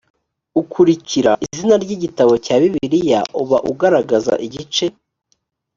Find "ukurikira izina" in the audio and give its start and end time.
0.61-1.75